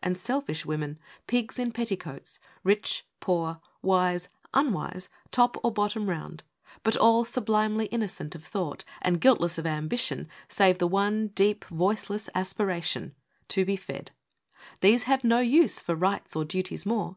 And 0.00 0.18
selfish 0.18 0.66
women 0.66 0.98
pigs 1.26 1.58
in 1.58 1.72
petticoats 1.72 2.38
Rich, 2.64 3.06
poor, 3.18 3.62
wise, 3.80 4.28
unwise, 4.52 5.08
top 5.30 5.56
or 5.64 5.72
bottom 5.72 6.10
round, 6.10 6.42
But 6.82 6.98
all 6.98 7.24
sublimely 7.24 7.86
innocent 7.86 8.34
of 8.34 8.44
thought, 8.44 8.84
And 9.00 9.22
guiltless 9.22 9.56
of 9.56 9.64
ambition, 9.64 10.28
save 10.50 10.76
the 10.76 10.86
one 10.86 11.28
Deep, 11.28 11.64
voiceless 11.64 12.28
aspiration 12.34 13.14
to 13.48 13.64
be 13.64 13.76
fed! 13.76 14.10
These 14.82 15.04
have 15.04 15.24
no 15.24 15.38
use 15.40 15.80
for 15.80 15.94
rights 15.94 16.36
or 16.36 16.44
duties 16.44 16.84
more. 16.84 17.16